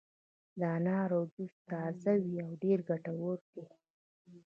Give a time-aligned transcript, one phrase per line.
[0.59, 3.65] د انارو جوس تازه وي او ډېر ګټور دی.